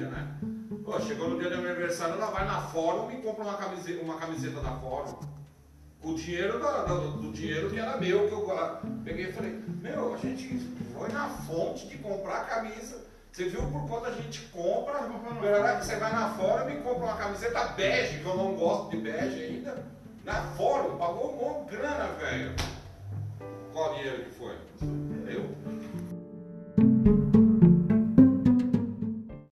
[0.00, 0.26] dia, né?
[0.84, 4.02] Pô, chegou no dia do meu aniversário, ela vai na Fórum e compra uma camiseta,
[4.02, 5.18] uma camiseta da Fórum.
[6.02, 8.50] O dinheiro da, do, do, dinheiro que era meu, que eu
[9.04, 10.58] peguei e falei, meu, a gente
[10.94, 13.04] foi na fonte de comprar camisa.
[13.30, 15.00] Você viu por quanto a gente compra?
[15.80, 19.44] Você vai na Fórum e compra uma camiseta bege, que eu não gosto de bege
[19.44, 19.84] ainda.
[20.24, 22.54] Na Fórum, pagou um grana, velho.
[23.72, 24.56] Qual dinheiro que foi?
[25.28, 25.50] Eu?